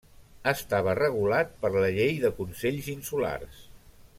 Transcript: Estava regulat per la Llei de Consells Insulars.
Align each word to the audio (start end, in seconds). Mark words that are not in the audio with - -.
Estava 0.51 0.95
regulat 0.99 1.53
per 1.65 1.71
la 1.75 1.83
Llei 1.97 2.17
de 2.25 2.33
Consells 2.41 2.89
Insulars. 2.95 3.63